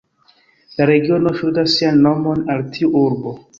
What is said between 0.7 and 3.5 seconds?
La regiono ŝuldas sian nomon al tiu urbo.